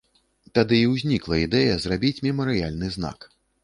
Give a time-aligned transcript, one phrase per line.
[0.57, 3.33] Тады і ўзнікла ідэя зрабіць мемарыяльны знак.